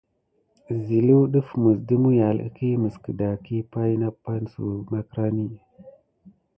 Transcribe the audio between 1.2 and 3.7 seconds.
ɗef ɗe mulial iki mis kedakisi